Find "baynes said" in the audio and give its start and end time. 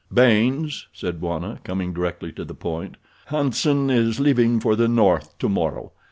0.11-1.21